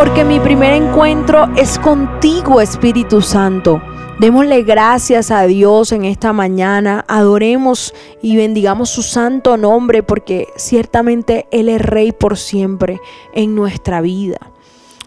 porque 0.00 0.24
mi 0.24 0.40
primer 0.40 0.72
encuentro 0.72 1.50
es 1.58 1.78
contigo, 1.78 2.62
Espíritu 2.62 3.20
Santo. 3.20 3.82
Démosle 4.18 4.62
gracias 4.62 5.30
a 5.30 5.42
Dios 5.42 5.92
en 5.92 6.06
esta 6.06 6.32
mañana, 6.32 7.04
adoremos 7.06 7.92
y 8.22 8.34
bendigamos 8.34 8.88
su 8.88 9.02
santo 9.02 9.58
nombre 9.58 10.02
porque 10.02 10.48
ciertamente 10.56 11.48
Él 11.50 11.68
es 11.68 11.82
rey 11.82 12.12
por 12.12 12.38
siempre 12.38 12.98
en 13.34 13.54
nuestra 13.54 14.00
vida. 14.00 14.38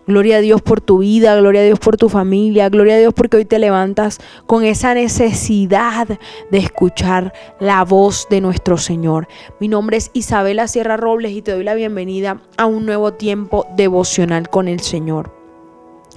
Gloria 0.05 0.37
a 0.37 0.41
Dios 0.41 0.61
por 0.61 0.81
tu 0.81 0.97
vida, 0.97 1.33
gloria 1.37 1.61
a 1.61 1.63
Dios 1.63 1.79
por 1.79 1.95
tu 1.95 2.09
familia, 2.09 2.67
gloria 2.67 2.95
a 2.95 2.97
Dios 2.97 3.13
porque 3.13 3.37
hoy 3.37 3.45
te 3.45 3.57
levantas 3.57 4.19
con 4.45 4.65
esa 4.65 4.93
necesidad 4.93 6.19
de 6.51 6.57
escuchar 6.57 7.31
la 7.61 7.85
voz 7.85 8.27
de 8.29 8.41
nuestro 8.41 8.77
Señor. 8.77 9.29
Mi 9.61 9.69
nombre 9.69 9.95
es 9.95 10.11
Isabela 10.13 10.67
Sierra 10.67 10.97
Robles 10.97 11.31
y 11.31 11.41
te 11.41 11.53
doy 11.53 11.63
la 11.63 11.73
bienvenida 11.73 12.41
a 12.57 12.65
un 12.65 12.85
nuevo 12.85 13.13
tiempo 13.13 13.65
devocional 13.77 14.49
con 14.49 14.67
el 14.67 14.81
Señor. 14.81 15.43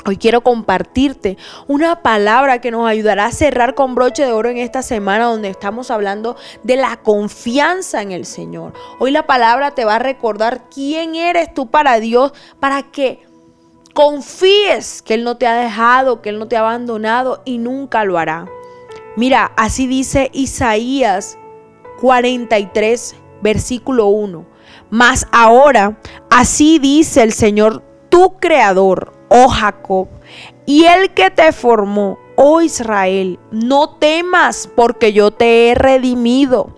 Hoy 0.04 0.18
quiero 0.18 0.42
compartirte 0.42 1.36
una 1.66 2.02
palabra 2.02 2.60
que 2.60 2.70
nos 2.70 2.88
ayudará 2.88 3.26
a 3.26 3.32
cerrar 3.32 3.74
con 3.74 3.96
broche 3.96 4.24
de 4.24 4.30
oro 4.30 4.48
en 4.48 4.58
esta 4.58 4.82
semana 4.82 5.24
donde 5.24 5.48
estamos 5.48 5.90
hablando 5.90 6.36
de 6.62 6.76
la 6.76 6.96
confianza 6.98 8.02
en 8.02 8.12
el 8.12 8.24
Señor. 8.24 8.72
Hoy 9.00 9.10
la 9.10 9.26
palabra 9.26 9.72
te 9.72 9.84
va 9.84 9.96
a 9.96 10.00
recordar 10.00 10.68
quién 10.72 11.16
eres 11.16 11.52
tú 11.52 11.70
para 11.72 11.98
Dios, 11.98 12.32
para 12.60 12.84
que 12.84 13.25
confíes 13.96 15.00
que 15.00 15.14
Él 15.14 15.24
no 15.24 15.38
te 15.38 15.46
ha 15.46 15.54
dejado, 15.54 16.20
que 16.20 16.28
Él 16.28 16.38
no 16.38 16.48
te 16.48 16.58
ha 16.58 16.60
abandonado 16.60 17.40
y 17.46 17.56
nunca 17.56 18.04
lo 18.04 18.18
hará. 18.18 18.46
Mira, 19.16 19.52
así 19.56 19.86
dice 19.86 20.30
Isaías 20.34 21.38
43, 22.02 23.16
versículo 23.40 24.08
1. 24.08 24.44
Mas 24.90 25.26
ahora, 25.32 25.98
así 26.28 26.78
dice 26.78 27.22
el 27.22 27.32
Señor, 27.32 27.82
tu 28.10 28.36
creador, 28.38 29.14
oh 29.30 29.48
Jacob, 29.48 30.08
y 30.66 30.84
el 30.84 31.14
que 31.14 31.30
te 31.30 31.50
formó, 31.52 32.18
oh 32.36 32.60
Israel, 32.60 33.38
no 33.50 33.96
temas 33.96 34.68
porque 34.76 35.14
yo 35.14 35.30
te 35.30 35.70
he 35.70 35.74
redimido 35.74 36.74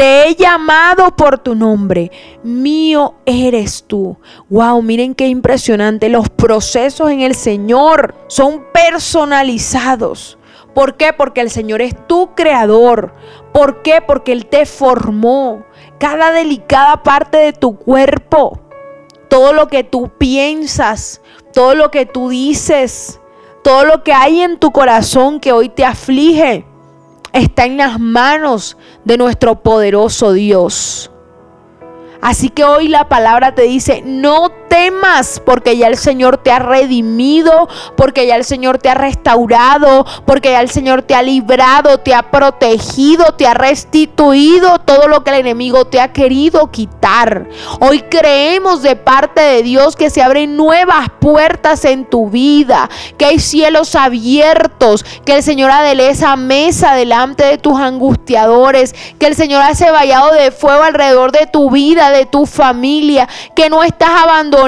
te 0.00 0.28
he 0.28 0.34
llamado 0.34 1.14
por 1.14 1.36
tu 1.40 1.54
nombre. 1.54 2.10
Mío 2.42 3.16
eres 3.26 3.84
tú. 3.86 4.16
Wow, 4.48 4.80
miren 4.80 5.14
qué 5.14 5.26
impresionante. 5.26 6.08
Los 6.08 6.30
procesos 6.30 7.10
en 7.10 7.20
el 7.20 7.34
Señor 7.34 8.14
son 8.26 8.64
personalizados. 8.72 10.38
¿Por 10.74 10.96
qué? 10.96 11.12
Porque 11.12 11.42
el 11.42 11.50
Señor 11.50 11.82
es 11.82 11.94
tu 12.06 12.34
creador. 12.34 13.12
¿Por 13.52 13.82
qué? 13.82 14.00
Porque 14.00 14.32
Él 14.32 14.46
te 14.46 14.64
formó. 14.64 15.66
Cada 15.98 16.32
delicada 16.32 17.02
parte 17.02 17.36
de 17.36 17.52
tu 17.52 17.76
cuerpo. 17.76 18.58
Todo 19.28 19.52
lo 19.52 19.68
que 19.68 19.84
tú 19.84 20.10
piensas. 20.16 21.20
Todo 21.52 21.74
lo 21.74 21.90
que 21.90 22.06
tú 22.06 22.30
dices. 22.30 23.20
Todo 23.62 23.84
lo 23.84 24.02
que 24.02 24.14
hay 24.14 24.40
en 24.40 24.58
tu 24.58 24.70
corazón 24.70 25.40
que 25.40 25.52
hoy 25.52 25.68
te 25.68 25.84
aflige 25.84 26.64
está 27.32 27.64
en 27.64 27.76
las 27.76 27.98
manos 27.98 28.76
de 29.04 29.16
nuestro 29.16 29.62
poderoso 29.62 30.32
Dios. 30.32 31.10
Así 32.20 32.50
que 32.50 32.64
hoy 32.64 32.88
la 32.88 33.08
palabra 33.08 33.54
te 33.54 33.62
dice, 33.62 34.02
no 34.04 34.52
temas 34.70 35.42
porque 35.44 35.76
ya 35.76 35.88
el 35.88 35.98
Señor 35.98 36.38
te 36.38 36.52
ha 36.52 36.60
redimido, 36.60 37.68
porque 37.96 38.26
ya 38.26 38.36
el 38.36 38.44
Señor 38.44 38.78
te 38.78 38.88
ha 38.88 38.94
restaurado, 38.94 40.06
porque 40.24 40.52
ya 40.52 40.60
el 40.60 40.70
Señor 40.70 41.02
te 41.02 41.14
ha 41.14 41.22
librado, 41.22 41.98
te 41.98 42.14
ha 42.14 42.30
protegido, 42.30 43.34
te 43.34 43.46
ha 43.46 43.52
restituido 43.52 44.78
todo 44.78 45.08
lo 45.08 45.24
que 45.24 45.30
el 45.30 45.40
enemigo 45.40 45.86
te 45.86 46.00
ha 46.00 46.12
querido 46.12 46.70
quitar. 46.70 47.48
Hoy 47.80 48.02
creemos 48.08 48.82
de 48.82 48.94
parte 48.94 49.40
de 49.40 49.62
Dios 49.64 49.96
que 49.96 50.08
se 50.08 50.22
abren 50.22 50.56
nuevas 50.56 51.08
puertas 51.20 51.84
en 51.84 52.04
tu 52.04 52.30
vida, 52.30 52.88
que 53.18 53.24
hay 53.24 53.40
cielos 53.40 53.96
abiertos, 53.96 55.04
que 55.24 55.34
el 55.34 55.42
Señor 55.42 55.72
adeleza 55.72 56.36
mesa 56.36 56.94
delante 56.94 57.44
de 57.44 57.58
tus 57.58 57.78
angustiadores, 57.80 58.94
que 59.18 59.26
el 59.26 59.34
Señor 59.34 59.62
hace 59.62 59.90
vallado 59.90 60.32
de 60.32 60.52
fuego 60.52 60.84
alrededor 60.84 61.32
de 61.32 61.48
tu 61.48 61.70
vida, 61.70 62.10
de 62.10 62.24
tu 62.24 62.46
familia, 62.46 63.28
que 63.56 63.68
no 63.68 63.82
estás 63.82 64.10
abandonado 64.10 64.59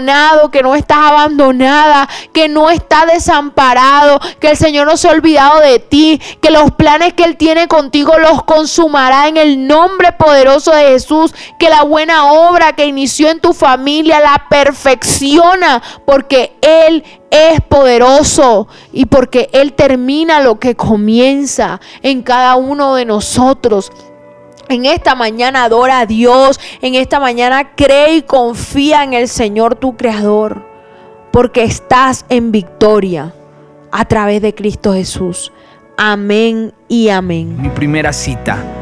que 0.51 0.63
no 0.63 0.75
estás 0.75 0.99
abandonada, 0.99 2.09
que 2.33 2.49
no 2.49 2.71
estás 2.71 3.07
desamparado, 3.07 4.19
que 4.41 4.51
el 4.51 4.57
Señor 4.57 4.87
no 4.87 4.97
se 4.97 5.09
ha 5.09 5.13
olvidado 5.13 5.61
de 5.61 5.79
ti, 5.79 6.21
que 6.41 6.51
los 6.51 6.71
planes 6.73 7.13
que 7.13 7.25
Él 7.25 7.37
tiene 7.37 7.69
contigo 7.69 8.19
los 8.19 8.43
consumará 8.45 9.29
en 9.29 9.37
el 9.37 9.67
nombre 9.67 10.13
poderoso 10.13 10.73
de 10.73 10.85
Jesús, 10.85 11.35
que 11.59 11.69
la 11.69 11.83
buena 11.83 12.33
obra 12.33 12.75
que 12.75 12.87
inició 12.87 13.29
en 13.29 13.41
tu 13.41 13.53
familia 13.53 14.21
la 14.21 14.47
perfecciona, 14.49 15.83
porque 16.07 16.57
Él 16.63 17.05
es 17.31 17.61
poderoso 17.61 18.69
y 18.93 19.07
porque 19.07 19.51
Él 19.53 19.75
termina 19.75 20.41
lo 20.41 20.59
que 20.59 20.75
comienza 20.75 21.81
en 22.03 22.23
cada 22.23 22.57
uno 22.57 22.95
de 22.95 23.05
nosotros. 23.05 23.91
En 24.69 24.87
esta 24.87 25.15
mañana 25.15 25.65
adora 25.65 26.01
a 26.01 26.07
Dios. 26.07 26.59
En 26.81 26.95
esta 26.95 27.21
mañana 27.21 27.75
cree 27.75 28.17
y 28.17 28.23
confía 28.23 29.05
en 29.05 29.13
el 29.13 29.29
Señor 29.29 29.77
tu 29.77 29.97
Creador. 29.97 30.67
Porque 31.31 31.65
estás 31.65 32.25
en 32.29 32.53
victoria 32.53 33.35
a 33.91 34.05
través 34.05 34.43
de 34.43 34.55
Cristo 34.55 34.95
Jesús. 34.95 35.53
Amén 35.97 36.73
y 36.89 37.09
amén. 37.09 37.61
Mi 37.61 37.69
primera 37.69 38.13
cita 38.13 38.82